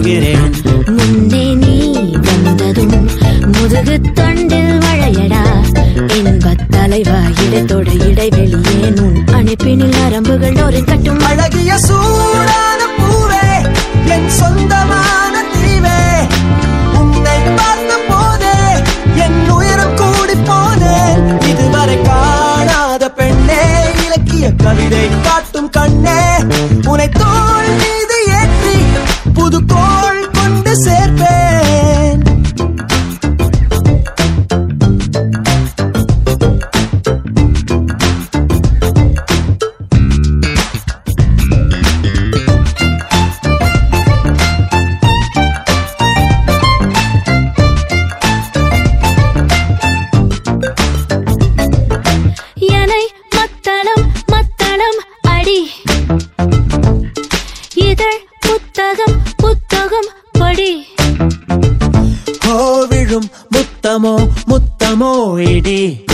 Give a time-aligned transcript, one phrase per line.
[0.00, 0.54] போகிறேன்.
[0.86, 3.08] முன்னே நீ வந்ததும்
[3.46, 5.42] முதுகு தொண்டில் வளையடா.
[6.14, 7.18] இன்பத் தலைவா
[7.50, 8.92] இடத்தோட இடைவெளியே.
[8.94, 12.29] நுண் அணைப்பினில் நரம்புகள் ஒரு கட்டும் அழகிய சூழ்
[64.00, 66.04] முத்தமோ முத்தமோ இடி.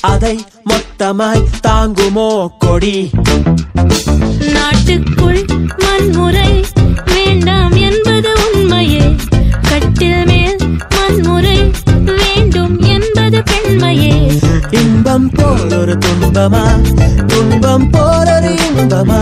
[0.00, 3.10] அதை மொத்தமாய் தாங்குமோ கொடி.
[4.52, 5.44] நாட்டுக்குள்
[5.76, 6.64] வன்முறை
[7.04, 9.16] வேண்டாம் என்பது உண்மையே.
[9.68, 10.56] கட்டில் மேல்
[10.88, 11.70] வன்முறை
[12.04, 14.40] வேண்டும் என்பது பெண்மையே.
[14.70, 16.64] இன்பம் போல் ஒரு துன்பமா?
[17.26, 19.20] துன்பம் போல் ஒரு சொந்தமா?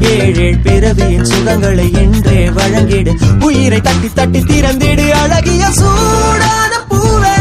[0.00, 3.12] ஏழேழ் பிறவியின் சுகங்களை என்றே வழங்கிடு.
[3.44, 5.06] உயிரை தட்டி தட்டி திறந்திடு.
[5.10, 7.36] அழகிய சூடான பூவே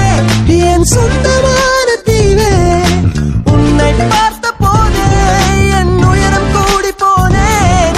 [0.72, 2.54] என் சொந்தமான தீவே.
[3.46, 5.08] உன்னை பார்த்த போதே
[5.80, 7.50] என் உயரம் கூடி போனே.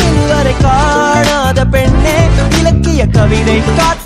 [0.08, 2.18] இதுவரை காணாத பெண்ணே
[2.60, 4.05] இலக்கிய கவிதை காட்டு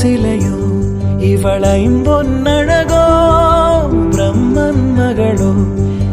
[0.00, 0.56] சிலையோ
[1.18, 3.04] இவள் ஐம்பொன்னழகோ
[4.10, 5.52] பிரம்மன் மகளோ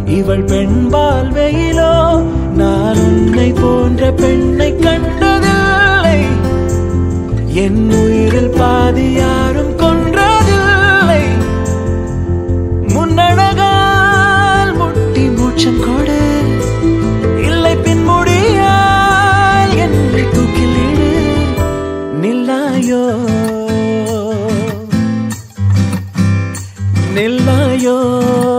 [0.05, 1.93] இவள் பெண்பால் வெயிலோ
[2.55, 6.19] நான் உன்னை போன்ற பெண்ணை கண்டதில்லை.
[7.53, 9.75] என் உயிரில் பாதி யாரும்
[27.21, 28.50] del mayor.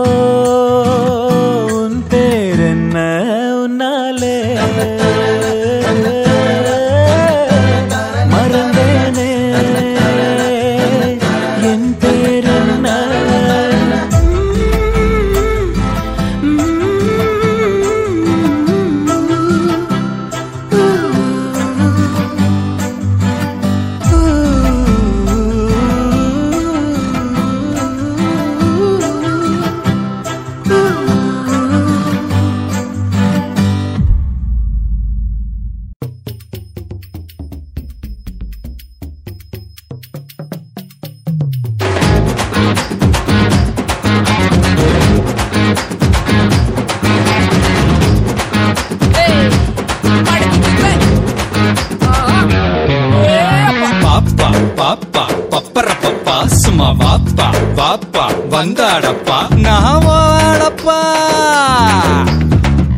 [58.63, 59.37] வந்தாடப்பா.
[59.63, 60.97] நான் வாடப்பா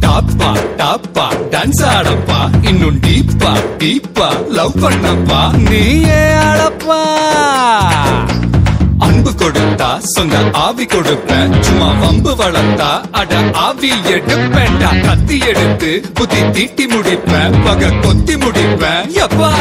[0.03, 0.50] டாப்பா
[0.81, 2.38] டாப்பா டான்ஸ் ஆடப்பா
[2.69, 5.39] இன்னும் டீப்பா டீப்பா லவ் பண்ணப்பா.
[5.69, 6.19] நீயே
[6.50, 7.00] ஆடப்பா.
[9.07, 12.91] அன்பு கொடுத்தா சொந்த ஆவி கொடுப்பேன் சும்மா வம்பு வளர்த்தா
[13.22, 13.34] அட
[13.65, 14.91] ஆவி எடுப்பேன்டா.
[15.07, 19.51] கத்தி எடுத்து புத்தி தீட்டி முடிப்பேன் பக கொத்தி முடிப்பேன் எப்பா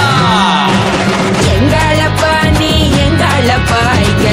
[1.55, 2.73] எங்களப்பா நீ
[3.07, 4.27] எங்களப்பா இங்க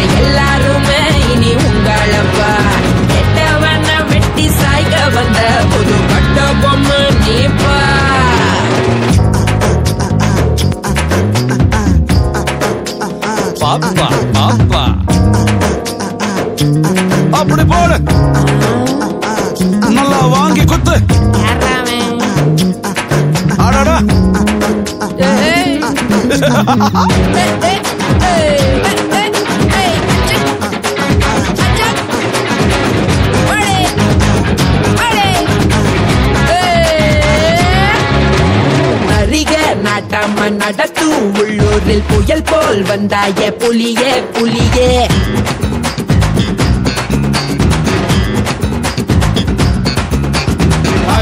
[39.84, 41.06] நாட்டாம நடத்து
[41.39, 45.08] உள்ளூரில் புயல் போல் வந்தாய புலியே புலியே.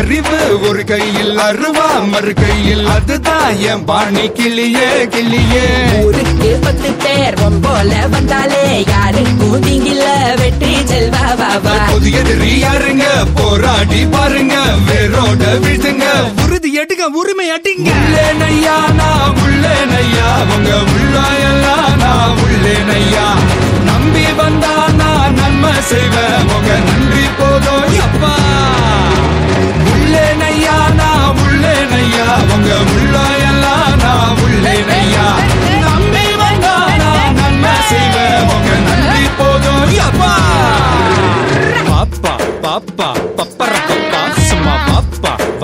[0.10, 0.38] அறிவு
[0.68, 2.82] ஒரு கையில் அருவா மறு கையில்.
[2.88, 5.66] அதுதான் என் பாணி கிளியே கிளியே.
[6.06, 10.08] ஊருக்கு பத்து பேர் போல வந்தாலே யாருக்கும் தீங்கில்ல
[10.42, 12.24] வெற்றி செல்வா வாவா புதிய
[12.64, 13.06] யாருங்க?
[13.38, 14.56] போராடி பாருங்க
[14.88, 16.08] வேரோட வீழ்த்துங்க.
[16.46, 17.90] உறுதி எடுங்க உரிமை அடிங்க.
[18.00, 20.30] உள்ளேனையா நான் உள்ளேனையா?
[20.56, 21.79] உங்க உள்ளாயெல்லாம் நான்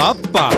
[0.06, 0.55] Opa!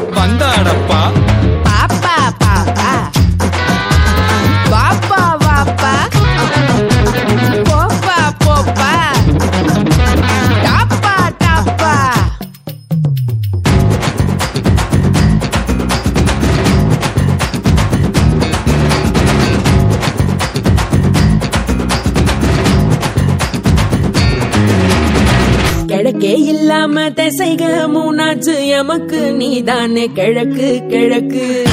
[26.19, 27.63] கிழக்கே இல்லாம திசைக
[27.95, 31.63] மூணாச்சு எமக்கு நீதானே கிழக்கு கிழக்கு.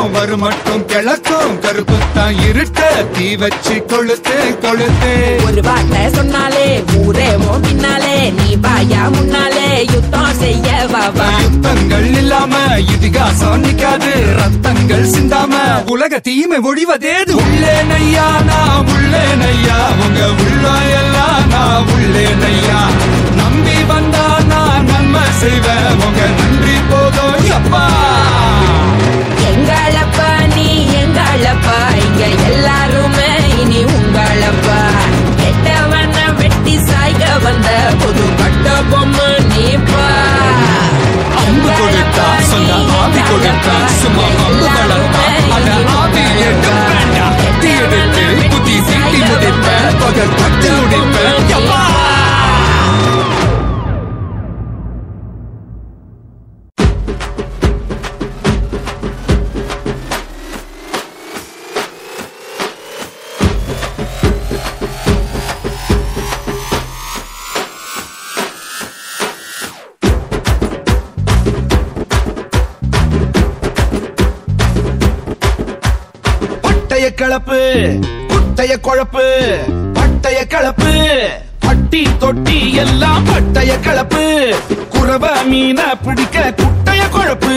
[0.00, 2.80] வெளிச்சம் வரும் மட்டும் கிழக்கும் கருப்புத்தான் இருட்ட
[3.16, 5.10] தீ வச்சு கொளுத்து கொளுத்து.
[5.46, 6.64] ஒரு வார்த்தை சொன்னாலே
[7.00, 8.14] ஊரே மோ பின்னாலே.
[8.38, 11.28] நீ வாயா முன்னாலே யுத்தம் செய்ய வாவா.
[11.44, 12.54] யுத்தங்கள் இல்லாம
[12.94, 14.12] இதிகாசம் நிக்காது.
[14.40, 15.62] ரத்தங்கள் சிந்தாம
[15.94, 17.34] உலக தீமை ஒழிவதேது?
[17.42, 18.89] உள்ளே நையா நான்
[78.60, 79.26] குட்டைய குழப்பு
[79.96, 80.90] பட்டய கலப்பு
[81.64, 84.24] பட்டி தொட்டி எல்லாம் பட்டய கலப்பு.
[84.94, 87.56] குறவ மீன பிடிக்க குட்டைய குழப்பு.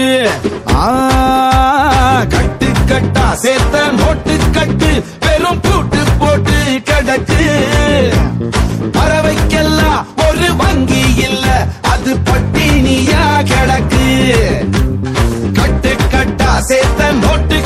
[2.33, 4.91] கட்டு கட்டா சேர்த்த நோட்டு கட்டு
[5.25, 6.57] வெறும் கூட்டு போட்டு
[6.89, 7.41] கிடக்கு.
[8.97, 11.45] பறவைக்கெல்லாம் ஒரு வங்கி இல்ல
[11.93, 14.07] அது பட்டினியா கிடக்கு.
[15.59, 17.59] கட்டு கட்டா சேர்த்த நோட்டு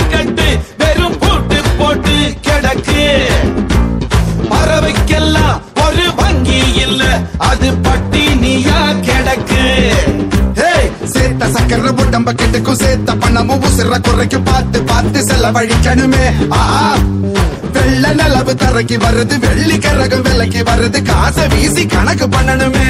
[11.77, 16.61] சேர்த்த சக்கர உடம்ப கெட்டுக்கும் சேர்த்த பணமும் உசிற குறைக்கு பார்த்து பார்த்து செலவழிக்கணுமே ஆ.
[17.75, 22.87] வெள்ள நிலவு தரைக்கு வருது வெள்ளி கரகம் விலைக்கு வருது காசை வீசி கணக்கு பண்ணணுமே.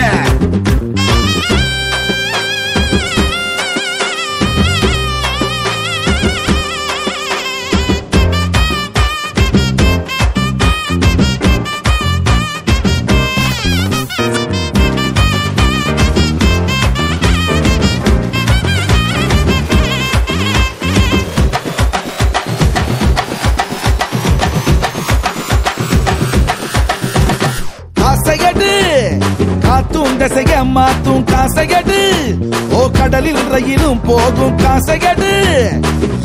[33.17, 35.29] கடலில் ரயிலும் போகும் காசையடு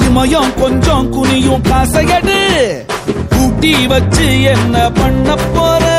[0.07, 2.37] இமயம் கொஞ்சம் குனியும் காசையடு
[3.33, 5.92] கூட்டி வச்சு என்ன பண்ண போற?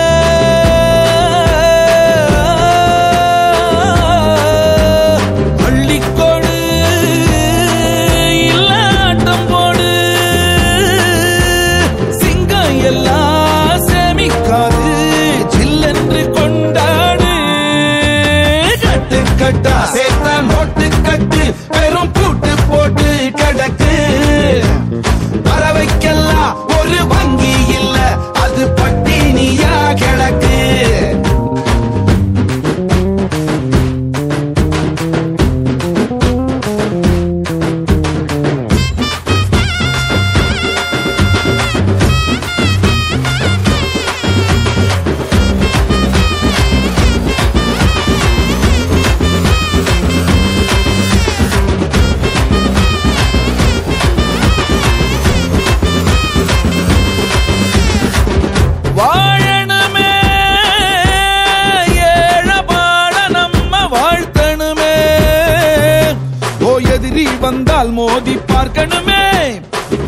[68.23, 69.23] என்றால் பார்க்கணுமே.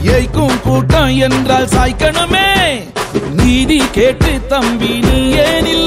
[0.04, 2.48] ஏய்க்கும் கூட்டம் என்றால் சாய்க்கணுமே.
[3.36, 5.85] நீதி கேட்டு தம்பி நீ ஏனில்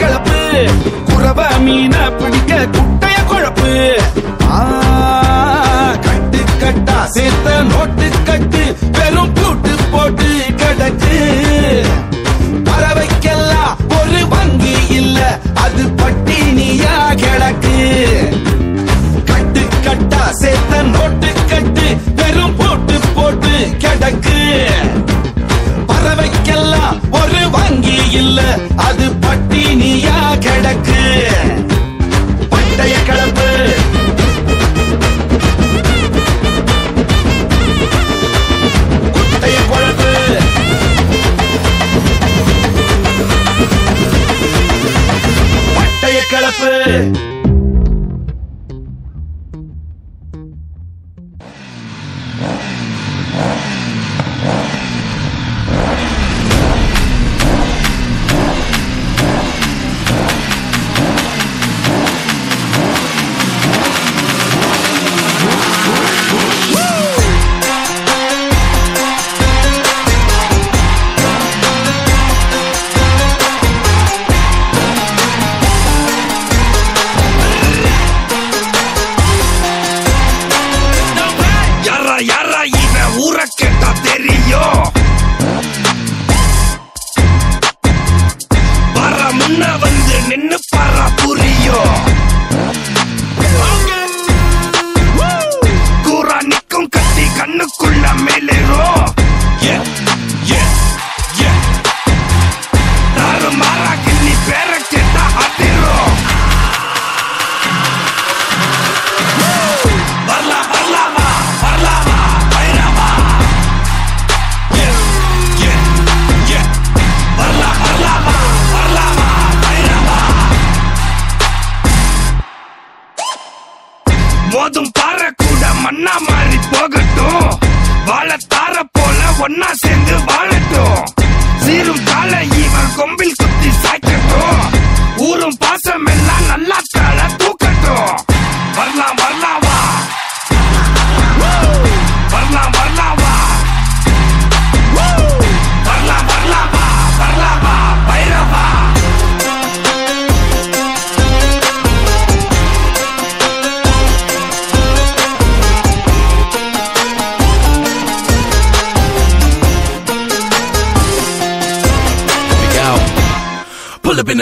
[0.00, 0.38] கிளப்பு
[1.08, 3.11] குறவ மீன பிடிக்க குட்டை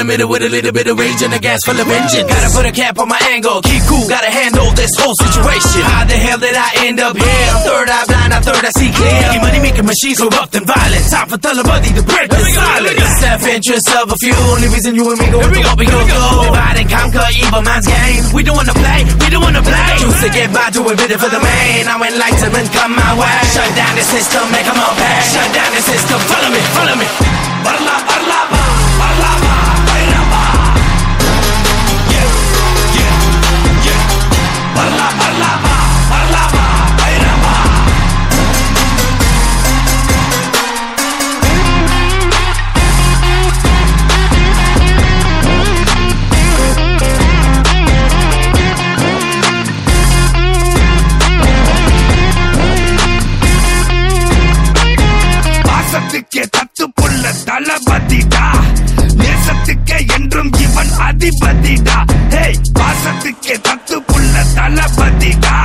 [0.00, 2.24] the middle with a little bit of rage and a gas full of engine.
[2.24, 5.84] Gotta put a cap on my angle, keep cool, gotta handle this whole situation.
[5.84, 7.50] How the hell did I end up here?
[7.68, 9.28] Third eye blind, I third I see clear.
[9.28, 11.04] The money making machines corrupt and violent.
[11.04, 13.12] Time for Talabadi to break the silence.
[13.20, 16.00] Self interest of a few, only reason you and me go up we go.
[16.00, 18.24] Divide and conquer, evil minds game.
[18.32, 19.92] We don't wanna play, we don't wanna play.
[20.00, 21.84] Choose to get by, do a bit for the main.
[21.84, 23.36] I'm enlightenment come my way.
[23.52, 25.18] Shut down the system, make them all pay.
[25.28, 27.08] Shut down the system, follow me, follow me.
[27.60, 29.49] Barla barla barla.
[60.99, 61.97] அதிபதிடா
[62.33, 65.55] hey பாசத்துக்கே தத்து புள்ள தளபதிடா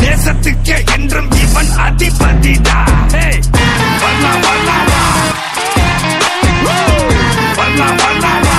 [0.00, 2.78] நேசத்துக்கே என்றும் இவன் அதிபதிடா
[3.14, 3.40] hey
[4.02, 5.04] வரலாம் வரலாம் வா
[7.58, 8.58] வரலாம் வரலாம் வா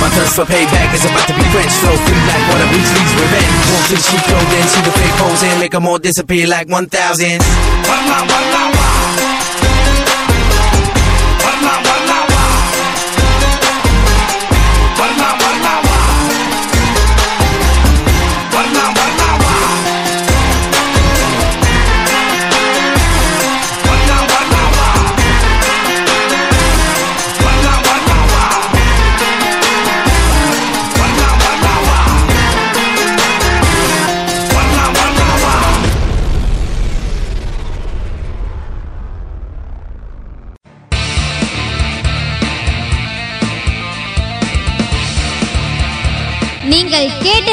[0.00, 1.78] My thirst for payback is about to be quenched.
[1.80, 3.56] Flow free like water, bleach leaves revenge.
[3.66, 6.68] Won't till she clothed in, see the fake holes and make them all disappear like
[6.72, 7.42] 1,000.
[7.88, 8.81] வரலாம் வரலாம் வா